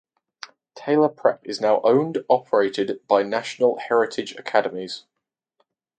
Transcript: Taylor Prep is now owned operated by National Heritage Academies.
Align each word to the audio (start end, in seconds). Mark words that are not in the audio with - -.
Taylor 0.73 1.09
Prep 1.09 1.41
is 1.45 1.61
now 1.61 1.79
owned 1.83 2.25
operated 2.27 3.05
by 3.07 3.21
National 3.21 3.77
Heritage 3.77 4.33
Academies. 4.35 5.03